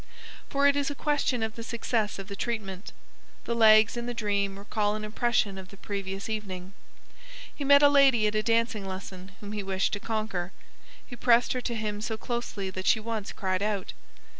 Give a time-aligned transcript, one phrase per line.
[0.49, 2.91] For it is a question of the success of the treatment.
[3.45, 6.73] The legs in the dream recall an impression of the previous evening.
[7.53, 10.53] He met a lady at a dancing lesson whom he wished to conquer;
[11.05, 13.93] he pressed her to him so closely that she once cried out.